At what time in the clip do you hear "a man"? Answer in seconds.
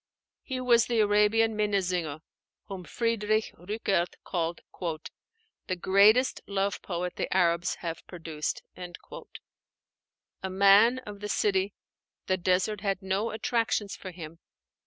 10.41-10.97